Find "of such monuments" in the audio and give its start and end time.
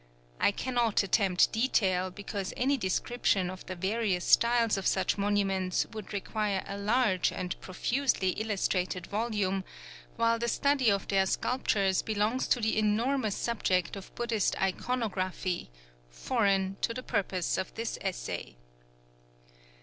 4.75-5.85